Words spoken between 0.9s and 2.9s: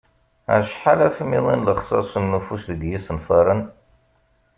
afmiḍi n lexsas n ufus deg